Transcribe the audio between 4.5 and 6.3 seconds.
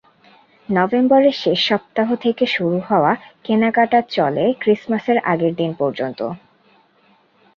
ক্রিসমাসের আগের দিন পর্যন্ত।